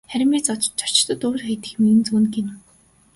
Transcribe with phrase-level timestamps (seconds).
[0.11, 2.51] Харин би зочдод ууж идэх юмыг нь зөөнө гэнэ.